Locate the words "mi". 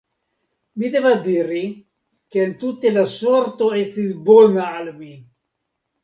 0.83-0.87, 5.03-5.11